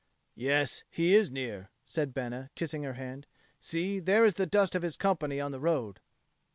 "Yes, 0.33 0.83
he 0.89 1.13
is 1.13 1.29
near," 1.29 1.69
said 1.85 2.11
Bena, 2.11 2.49
kissing 2.55 2.81
her 2.81 2.93
hand. 2.95 3.27
"See, 3.59 3.99
there 3.99 4.25
is 4.25 4.33
the 4.33 4.47
dust 4.47 4.73
of 4.73 4.81
his 4.81 4.97
company 4.97 5.39
on 5.39 5.51
the 5.51 5.59
road." 5.59 5.99